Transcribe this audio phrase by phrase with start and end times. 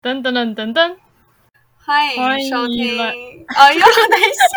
[0.00, 0.96] 噔噔噔噔噔，
[1.84, 2.96] 欢欢迎迎收听。
[2.96, 4.54] 来哦，又等一下，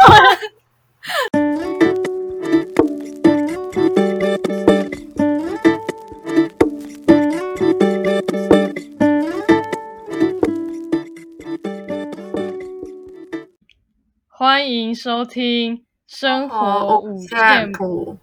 [14.28, 17.84] 欢迎收听《生活五线谱》。
[18.06, 18.20] 谱。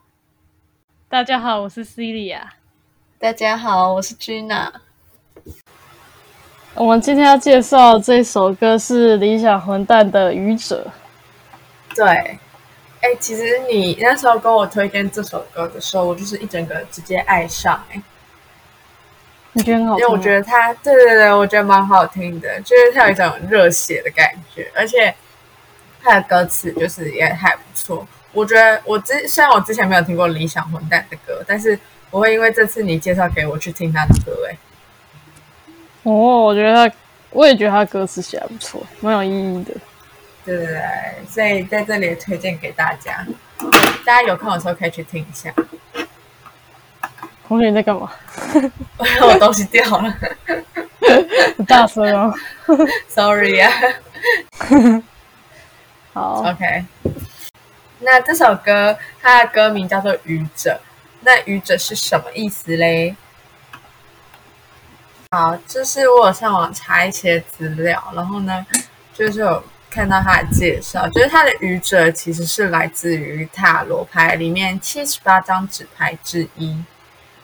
[1.09, 2.43] 大家好，我是 Celia。
[3.19, 4.71] 大家好，我是 Gina。
[6.79, 10.86] 我们今天要介绍这首歌是理想混蛋的《愚者
[11.93, 12.07] 对，
[13.00, 17.96] 哎，其实你那时候跟我推荐这首歌的时候，我就是一整个直接爱上哎、》，
[19.55, 20.05] 你觉得很好听？
[20.05, 25.13] 因为我觉得它，对对对，我觉得蛮好听的，就是它有一种热血的感觉，而且
[26.00, 28.07] 它的歌词就是也还不错。
[28.31, 31.77] 我觉得我之虽然我之前没有听过理想混蛋的歌，但是
[32.12, 34.56] 我会因为这次你介绍给我去听他的歌，哎，
[36.08, 36.97] 哦，我觉得他，
[37.30, 39.75] 我也觉得他歌词写得不错，蛮有意义的。
[40.44, 40.83] 对对对，
[41.28, 43.27] 所以在这里推荐给大家，
[44.05, 45.52] 大家有空的时候可以去听一下。
[47.46, 48.10] 同学你在干嘛？
[48.98, 50.14] 我东西掉了
[51.56, 52.34] 很大声哦。
[53.08, 53.70] sorry 啊。
[56.12, 56.84] 好，OK，
[58.00, 60.70] 那这首歌它的歌名叫做《愚者》，
[61.20, 63.14] 那“愚者”是什么意思嘞？
[65.30, 68.64] 好，就是我有上网查一些资料，然后呢，
[69.12, 76.82] 就是有看到它的介绍，就是它的愚者其实是来自于塔罗牌里面七十八张纸牌之一。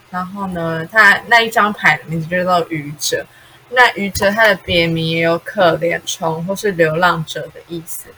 [0.09, 3.27] 然后呢，它那一张牌的名字就叫做愚者。
[3.69, 8.09] 那愚者它的别名也有可怜虫或是流浪者的意思。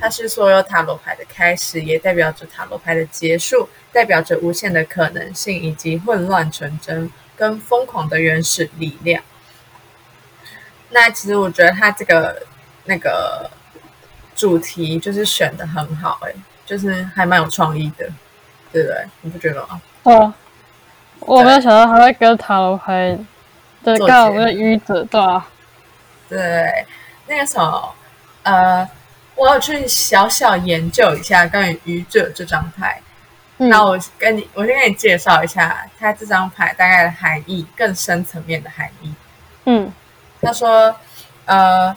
[0.00, 7.10] 它是所有塔罗牌的开始，也代表着塔罗牌的结束，代表着无限的可能性以及混乱纯真
[7.40, 9.22] 跟疯狂的原始力量。
[10.90, 12.42] 那其实我觉得他这个
[12.84, 13.50] 那个
[14.36, 16.34] 主题就是选的很好、欸，
[16.66, 18.06] 就是还蛮有创意的，
[18.70, 19.06] 对不对？
[19.22, 19.80] 你不觉得吗？
[20.04, 20.34] 对啊，
[21.20, 23.18] 我没有想到他会跟塔罗牌
[23.82, 25.48] 的做刚好结跟愚者对啊，
[26.28, 26.86] 对，
[27.26, 27.94] 那个时候，
[28.42, 28.86] 呃，
[29.34, 33.00] 我要去小小研究一下关于愚者这张牌。
[33.62, 39.14] 嗯那我跟你，我先跟你介绍一下它这张牌大概的含义，更深层面的含义。
[39.66, 39.92] 嗯
[40.40, 40.96] 他说，
[41.44, 41.94] 呃，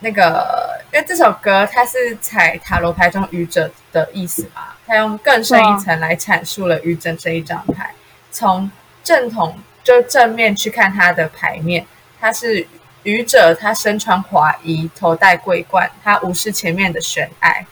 [0.00, 7.94] 那个，因为这首歌它是采塔罗牌中愚者的意思嘛，他用更深一层来阐述了愚者这一张牌。
[8.30, 8.70] 从
[9.02, 11.86] 正统就正面去看它的牌面，
[12.20, 12.66] 它是
[13.04, 17.66] 愚者，他身穿华衣，头戴桂冠，他无视前面的悬崖，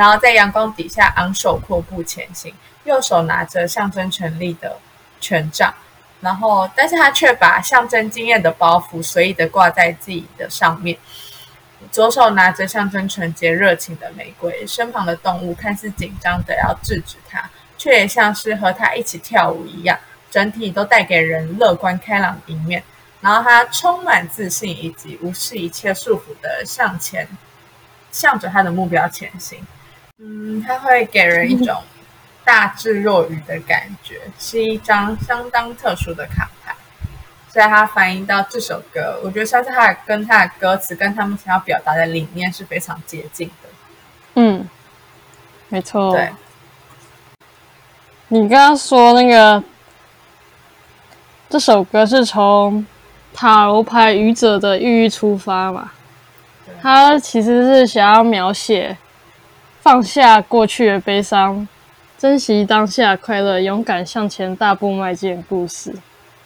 [0.00, 4.78] 然后在阳光底下昂首阔步前行，右手拿着象征权力的
[5.20, 5.74] 权杖。
[6.22, 10.96] 然后，但是他却把象征经验的包袱随意的挂在自己的上面，
[11.92, 19.98] 左手拿着象征纯洁热情的玫瑰，身旁的动物看似紧张的要制止他，却也像是和他一起跳舞一样，
[20.30, 22.82] 整体都带给人乐观开朗的一面。
[23.20, 27.28] 然后他充满自信以及无视一切束缚的向前，
[28.10, 29.62] 向着他的目标前行。
[30.22, 31.82] 嗯，他会给人一种
[32.44, 36.76] 大智若愚的感觉，是一张相当特殊的卡牌。
[37.48, 43.68] 所以它反映到这首歌，我觉得像是它的跟它的歌词跟他们想要表达的理念是非常接近的。
[44.34, 44.68] 嗯，
[45.68, 46.12] 没错。
[46.14, 46.30] 对，
[48.28, 49.60] 你刚刚说那个
[51.48, 52.86] 这首歌是从
[53.34, 55.90] 塔罗牌愚者的寓意出发嘛
[56.64, 56.74] 对？
[56.80, 58.96] 他其实是想要描写
[59.80, 61.66] 放下过去的悲伤，
[62.18, 65.94] 珍惜当下快乐，勇敢向前大步迈进故事。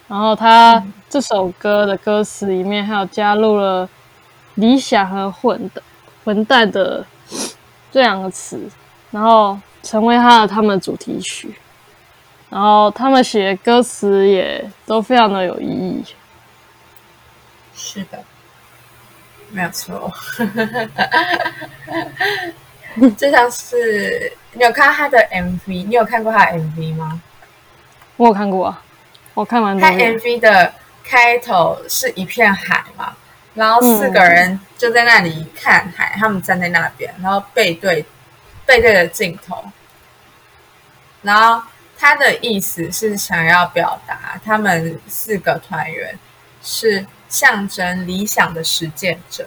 [0.07, 3.89] 然后他这首歌的歌词里面还有加入了
[4.55, 5.83] 理想和混的
[6.23, 7.05] 混蛋的
[7.91, 8.69] 这两个词，
[9.11, 11.53] 然后成为他的他们的主题曲。
[12.49, 16.05] 然后他们写的歌词也都非常的有意义。
[17.75, 18.23] 是的，
[19.51, 20.09] 没有错。
[23.17, 27.21] 就像是你有看他的 MV，你有看过他的 MV 吗？
[28.17, 28.81] 我有看过啊，
[29.33, 33.15] 我看完他 MV 的开头是一片海嘛，
[33.53, 38.05] 然后四个人就在那里看海，他们站在那边，然后背对
[38.65, 39.63] 背对着镜头，
[41.21, 41.61] 然后
[41.97, 46.17] 他的意思是想要表达他们四个团员
[46.61, 49.45] 是象征理想的实践者。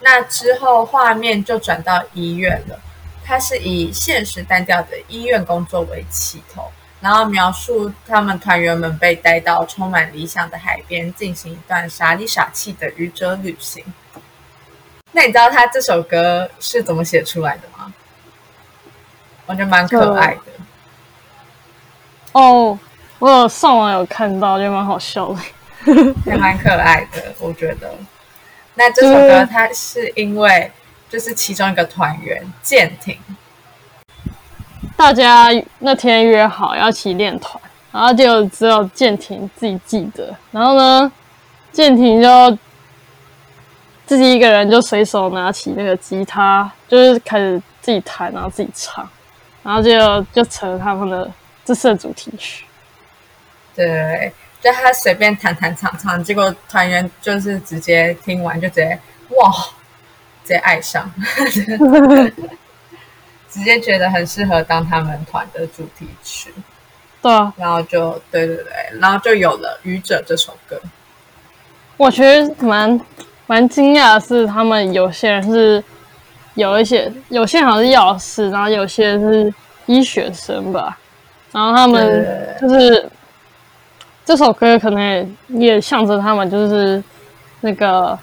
[0.00, 2.78] 那之后画面就转到医院了，
[3.24, 6.70] 它是以现实单调的医院工作为起头。
[7.00, 13.84] 然后描述他们团员们被带到充满理想的海边，进行一段傻里傻气的愚者旅行。
[15.12, 17.92] 那你知道他这首歌是怎么写出来的吗？
[19.46, 20.40] 我觉得蛮可爱的。
[22.32, 22.76] 哦，
[23.20, 25.40] 我有上网有看到，觉得蛮好笑的，
[26.26, 27.32] 也蛮可爱的。
[27.38, 27.94] 我觉得，
[28.78, 30.70] 那这首歌它是因为
[31.10, 33.18] 就是其中一个团员舰艇。
[34.96, 35.48] 大家
[35.80, 37.60] 那天约好要一起练团，
[37.90, 40.32] 然后就只有舰艇自己记得。
[40.52, 41.10] 然后呢，
[41.72, 42.56] 舰艇就
[44.06, 49.08] 自己一个人就随手拿起那个吉他，就是开始自己弹，然后自己唱，
[49.64, 51.28] 然后就就成了他们的
[51.64, 52.64] 这次的主题曲。
[53.74, 58.98] 对，就他随便弹弹唱唱，结果团员就是直接听完就直接
[59.30, 59.50] 哇，
[60.44, 61.10] 直接爱上。
[63.50, 66.52] 直接觉得很适合当他们团的主题曲，
[67.22, 68.66] 对啊，然后就对对对，
[69.00, 70.78] 然后就有了《愚者》这首歌。
[71.96, 73.00] 我觉得蛮
[73.46, 75.82] 蛮惊讶的是，他们有些人是
[76.54, 79.52] 有一些，有些好像是药师，然后有些是
[79.86, 80.98] 医学生吧，
[81.50, 83.10] 然后他们就是
[84.28, 87.02] 这首歌可能也也象征他们就是
[87.62, 88.18] 那个，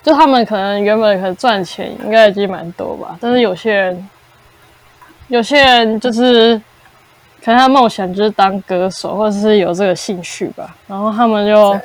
[0.00, 4.08] 就他们可能原本可能赚钱应该已经蛮多吧，但是有些人。
[5.26, 6.56] 有些人就是
[7.44, 11.78] 可能他梦想就是当歌手，或者是有这个兴趣吧，然后他们就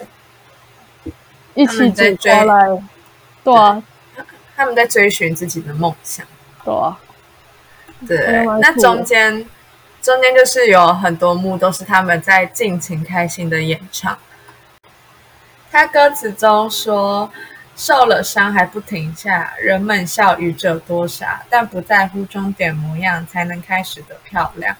[1.56, 2.84] 一起走过来，
[3.44, 3.84] 对啊，
[4.56, 6.24] 他们在追寻自己的梦想，
[6.64, 7.00] 对啊，
[8.08, 8.46] 对。
[8.60, 9.46] 那中间
[10.06, 14.16] 中间就是有很多幕都是他们在尽情开心的演唱。
[15.72, 17.32] 他歌词中说。
[17.78, 24.74] 受了伤还不停下，人们笑愚者多傻，但不在乎终点模样，才能开始的漂亮。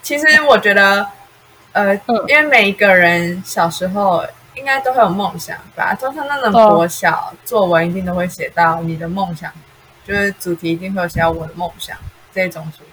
[0.00, 1.06] 其实我觉得，
[1.72, 1.94] 呃，
[2.26, 9.52] 因为每一个人小时候应该都会有梦想吧，就像那种国小作文一定都会写到你的梦想，
[10.06, 11.94] 就是主题一定会有写到我的梦想
[12.32, 12.91] 这种主题。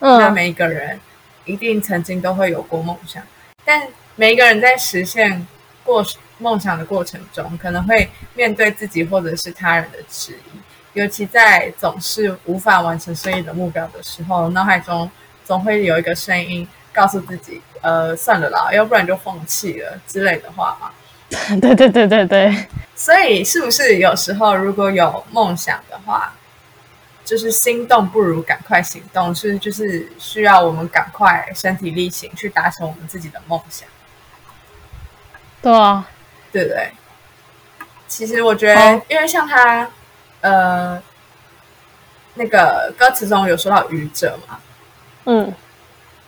[0.00, 0.98] 那每一个人
[1.44, 3.22] 一定曾经都会有过梦想，
[3.64, 3.86] 但
[4.16, 5.46] 每一个人在实现
[5.84, 6.04] 过。
[6.42, 10.58] 梦想的过程中，可能会面对自己或者是他人的质疑，
[10.94, 15.10] 尤其在总是无法完成生意的目标的时候，脑海中
[15.44, 20.90] 总会有一个声音告诉自己：“呃，算了啦，要不然就放弃了”之类的话嘛。
[21.60, 22.56] 对对对对对。
[22.96, 26.32] 所以，是不是有时候如果有梦想的话，
[27.30, 33.88] 就是心动不如赶快行动，是就是需要我们赶快身体力行去达成我们自己的梦想？
[35.62, 36.08] 对啊。
[36.52, 36.90] 对不对？
[38.08, 39.88] 其实我觉得，因为像他，
[40.40, 41.00] 呃，
[42.34, 44.58] 那个歌词中有说到愚者嘛，
[45.26, 45.54] 嗯，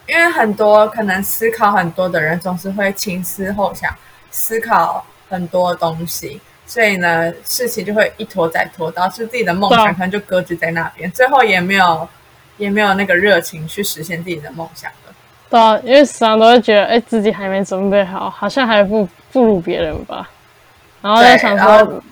[0.07, 3.93] 因为很多可能思考很多的人，总是会前思后想，
[4.31, 12.09] 思考很多东西，所以呢，事情就会一拖再拖，导致自己的梦想可能就搁置在那边，最后也没有
[12.57, 15.15] 也没有那个热情去实现自己的梦想了。
[15.51, 19.09] 对啊，因为时常都会觉得，哎，自己还没准备好，好像还不。
[19.33, 20.29] 不如别人吧，
[21.01, 22.03] 然后在想说，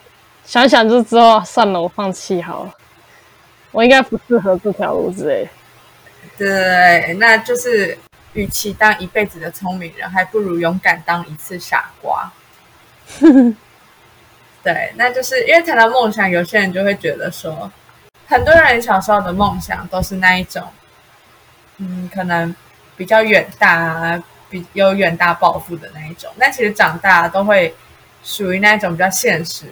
[0.42, 2.74] 想想就之后算了，我放弃好了，
[3.72, 5.46] 我应该不适合这条路之类。
[6.38, 7.98] 对，那就是
[8.32, 12.32] 与其当一辈子的聪明人，还不如勇敢当一次傻瓜。
[14.62, 17.70] 对，那就是因为谈到梦想，有些人就会觉得说，
[18.26, 20.62] 很多人小时候的梦想都是那一种，
[21.78, 22.54] 嗯，可能
[22.96, 23.74] 比较远大。
[23.74, 27.72] 啊比有远大抱负的那一种，但其实长大都会
[28.24, 29.66] 属于那一种比较现实，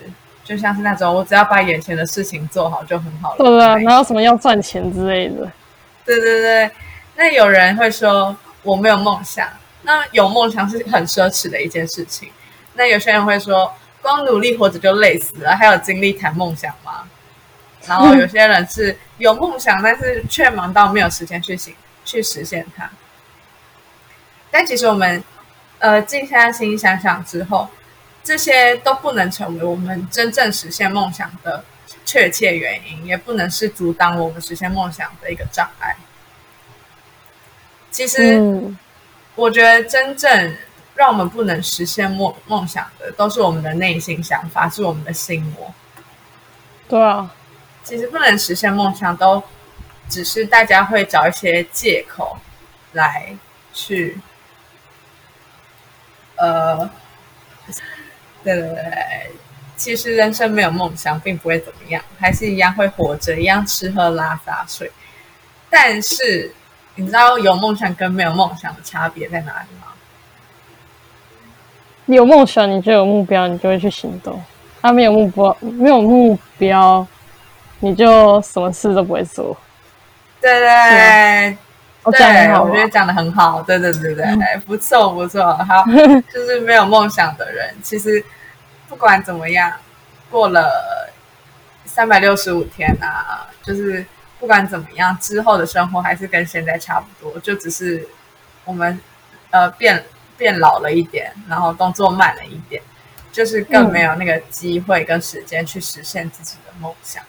[0.45, 3.39] 就像是那种我只要把眼前的事情做好就很好了。
[3.39, 5.51] 对啊，哪有什么要赚钱之类的？
[6.05, 6.71] 对对对，
[7.17, 9.49] 那有人会说我没有梦想，
[9.83, 12.31] 那有梦想是很奢侈的一件事情。
[12.75, 13.75] 那有些人会说，
[14.09, 17.07] 光努力活着就累死了，还有精力谈梦想吗？
[17.87, 21.75] 然后有些人是有梦想，但是却忙到没有时间去行
[22.07, 22.89] 去实现它。
[24.51, 25.23] 但其实我们，
[25.79, 27.69] 呃，静下心想想之后，
[28.25, 31.63] 这些都不能成为我们真正实现梦想的
[32.07, 35.95] 确切原因，也不能是阻挡我们实现梦想的一个障碍。
[37.91, 38.43] 其实，
[39.35, 40.57] 我觉得真正
[40.99, 45.73] 让我们不能实现梦梦想的，都是我们的内心想法，是我们的心魔。
[46.89, 47.33] 对啊，
[47.85, 49.41] 其实不能实现梦想，都
[50.09, 52.37] 只是大家会找一些借口
[52.95, 53.33] 来
[53.73, 54.19] 去。
[56.35, 56.91] 呃，
[58.43, 59.31] 对对对，
[59.77, 64.91] 其实人生没有梦想，并不会怎么样，还是一样会活着，一样吃喝拉撒睡。
[65.71, 66.53] 但是，
[66.97, 69.88] 你知道有梦想跟没有梦想的差别在哪里吗？
[72.11, 74.35] 你有梦想，你就有目标，你就会去行动；
[74.81, 77.07] 他没有目标，没有目标，
[77.81, 79.55] 你就什么事都不会做。
[80.41, 81.59] 对对
[82.05, 83.61] 我讲得对，很好我觉得讲的很好。
[83.61, 84.27] 对对对对，
[84.65, 85.53] 不错不错。
[85.59, 85.85] 好，
[86.33, 88.25] 就是没有梦想的人，其实
[88.89, 89.71] 不管怎么样，
[90.31, 91.13] 过了
[91.85, 94.03] 三百六十五天啊，就是
[94.41, 98.09] 不管怎么样，之后的生活还是跟现在差不多，就只是
[98.65, 98.99] 我们
[99.51, 100.03] 呃变
[100.39, 102.81] 变老了一点，然后动作慢了一点，
[103.31, 107.23] 就是更没有那个机会跟时间去实现自己的梦想。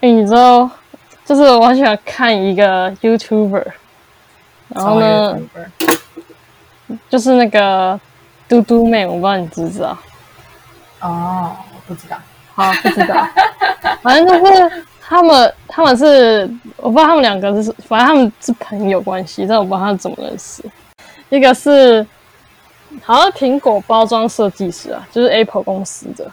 [0.00, 0.68] 哎、你知道，
[1.24, 3.66] 就是我很喜欢看一个 YouTuber，
[4.68, 7.98] 然后呢，YouTuber 就是那个
[8.48, 9.98] 嘟嘟妹，我不知道你知不知道。
[11.00, 12.18] 哦，我不知道。
[12.54, 13.28] 好，不知道，
[14.02, 16.42] 反正就是他们，他们是
[16.76, 20.62] 我不知道他们两个是，反正他们是朋友关系，但我不知道他们怎么认识。
[21.30, 22.06] 一个是
[23.02, 26.30] 好像苹果包装设计师啊，就是 Apple 公司的，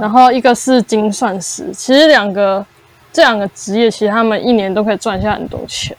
[0.00, 1.70] 然后一个是精算师。
[1.72, 2.66] 其实两个
[3.12, 5.96] 这两个职业，其实他们一年都可以赚下很多钱。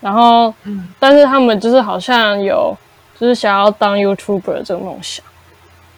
[0.00, 2.76] 然后，嗯但是他们就是好像有
[3.18, 5.24] 就是想要当 YouTuber 这个梦想。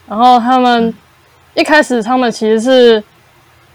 [0.07, 0.95] 然后他们
[1.55, 3.03] 一开始他们其实是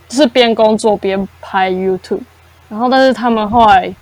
[0.08, 2.22] 就是边工作边拍 YouTube，
[2.70, 3.94] 然后但是他们后来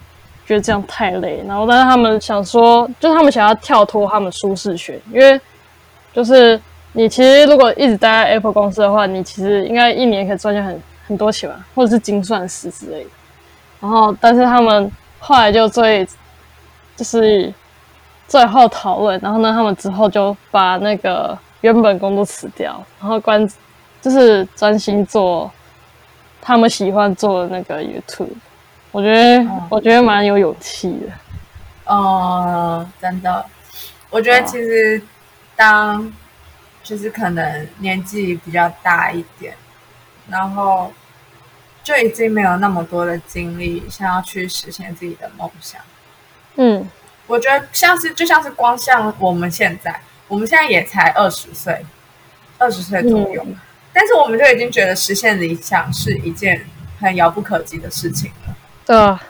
[0.46, 5.40] 觉得这样太累，然后但是他们想说，就是他们想要跳脱他们舒适圈，因为
[6.12, 6.60] 就是
[6.92, 13.10] 你其实如果一直待在 Apple 公司的话，你其实应该一年可以赚下很很多钱吧，或者是精算师之类的。
[13.80, 16.08] 然后但是他们后来就最
[16.96, 17.54] 就是
[18.28, 23.48] 最后讨论，然后呢，他们之后就把那个原本工作辞掉，然后关
[24.02, 25.50] 就是专心做
[26.46, 28.28] 他们喜欢做的那个 YouTube。
[28.92, 31.08] 我觉得、哦我觉得蛮有勇气的。
[31.86, 33.46] 哦，真的，
[34.10, 35.02] 我觉得其实
[35.56, 36.14] 当
[36.84, 39.56] 就是可能年纪比较大一点，
[40.30, 40.92] 然后
[41.82, 45.82] 就已经没有那么多的精力想要去实现自己的梦想。
[46.56, 46.88] 嗯
[47.26, 51.84] 我觉得像是就像是光像我们现在，我们现在也才二十岁，
[52.58, 53.56] 二十岁左右，嗯
[53.94, 56.66] 但是我们就已经觉得实现理想是一件
[57.00, 58.56] 很遥不可及的事情了。
[58.86, 59.24] 对啊，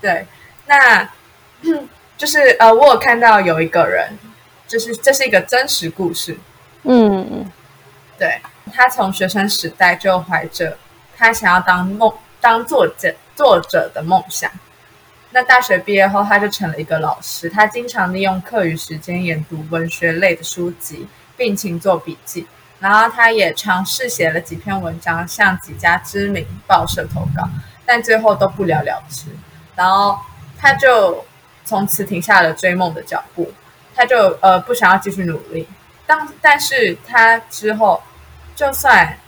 [0.00, 0.26] 对，
[0.66, 1.08] 那
[2.18, 4.18] 就是呃，我有看到有一个人，
[4.66, 6.36] 就是这是一个真实故事，
[6.82, 7.50] 嗯
[8.18, 8.40] 对
[8.72, 10.76] 他从学生时代就怀着
[11.16, 14.50] 他想要当梦当作者作者的梦想。
[15.30, 17.50] 那大学毕业后，他就成了一个老师。
[17.50, 22.46] 他经常利用课余时间研读文学类的书籍，并勤做笔记。
[22.78, 27.48] 然后他也尝试写了几篇文章，向几家知名报社投稿，
[27.84, 29.26] 但最后都不了了之。
[29.74, 30.18] 然后
[30.58, 31.24] 他就
[31.64, 33.50] 从此停下了追梦的脚步，
[33.94, 35.66] 他就呃不想要继续努力。
[36.06, 38.02] 当但是他之后，
[38.54, 39.18] 就算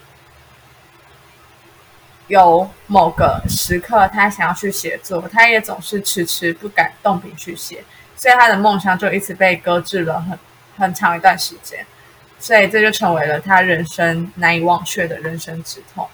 [2.27, 7.83] 有某个时刻他想要去写作，他也总是迟迟不敢动笔去写，
[8.15, 10.39] 所以他的梦想就一直被搁置了很
[10.77, 11.85] 很长一段时间。
[12.39, 16.09] 所以这就成为了他人生难以忘却的人生之痛。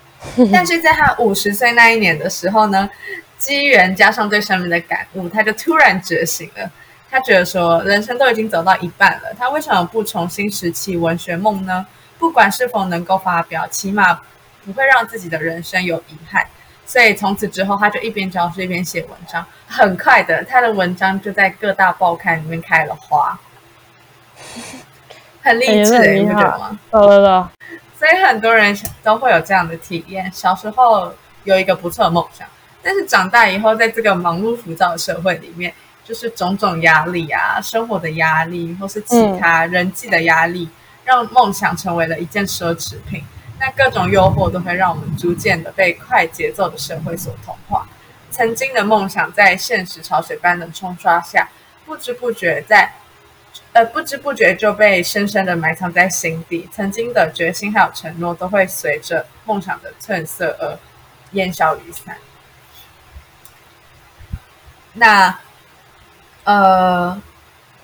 [0.52, 2.90] 但是在他五十岁那一年的时候呢，
[3.38, 6.70] 机缘加上对生命的感悟，他就突然觉醒了。
[7.10, 11.86] 他觉得说，人生都已经走到一半了，他为什么不重新拾起文学梦呢？
[12.18, 14.20] 不管是否能够发表，起码
[14.64, 16.44] 不会让自己的人生有遗憾。
[16.84, 19.46] 所以从此之后，他就一边教书一边写文章。
[19.66, 23.38] 很快的，他的文章就在各大报刊里面开了花，
[25.48, 26.78] 很励志、你不觉得吗？
[26.90, 31.10] 对对对，所以很多人都会有这样的体验：小时候
[31.44, 32.46] 有一个不错的梦想，
[32.82, 35.72] 但是长大以后，在这个忙碌浮躁的社会里面，
[36.04, 40.68] 就是种种压力啊，生活的压力，或是其他人际的压力，
[41.04, 43.24] 让梦想成为了一件奢侈品。
[43.58, 47.88] 那各种诱惑都会让我们逐渐的被快节奏的社会所同化。
[48.30, 51.48] 曾经的梦想在现实潮水般的冲刷下，
[51.86, 52.92] 不知不觉在
[53.72, 56.68] 呃不知不觉就被深深的埋藏在心底。
[56.72, 60.78] 曾经的决心还有承诺，都会随着梦想的褪色而
[61.32, 62.16] 烟消云散。
[64.94, 65.38] 那
[66.44, 67.20] 呃，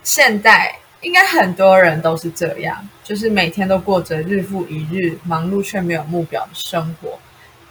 [0.03, 7.19] 现在应该很多人都是这样，就是每天都过着日复一日忙碌却没有目标的生活。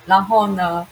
[0.06, 0.88] 然后呢，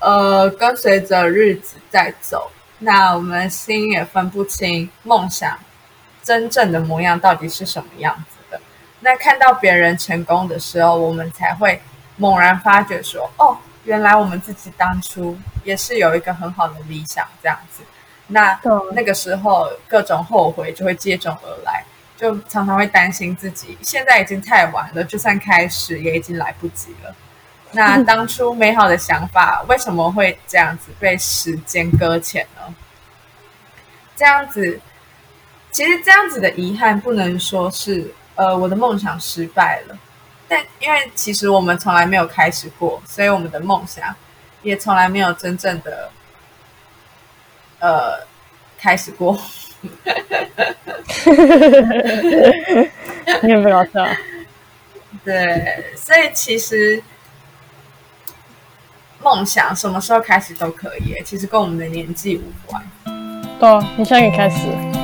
[0.00, 5.58] 呃，跟随着日子在走，那我们心也分不清梦想
[6.26, 8.60] 真正的模样到底是什么样子的。
[8.98, 11.80] 那看到别人成功的时候，我们才会
[12.16, 17.84] 猛然发觉说：“哦，原来我们自己当初也是有一个很好的理想这样子。
[18.26, 18.58] 那
[18.92, 21.84] 那个时候各种后悔就会接踵而来，
[22.16, 27.14] 就常常会担心自己现在已经太晚了，就算开始也已经来不及了。
[27.70, 32.74] 那当初美好的想法为什么会这样子被时间搁浅呢？
[34.16, 34.80] 这样子，
[35.76, 39.98] 其实这样子的遗憾不能说是呃我的梦想失败了，
[40.48, 44.16] 但因为其实我们从来没有开始过，所以我们的梦想
[44.62, 46.10] 也从来没有真正的。
[47.78, 48.26] 呃，
[48.78, 49.38] 开始过，
[53.42, 54.08] 你有没有笑？
[55.22, 57.02] 对，所以其实
[59.22, 62.82] 梦想什么时候开始都可以，其实跟我们的年纪无关。
[63.60, 63.68] 对，
[63.98, 64.95] 你现在可以开始。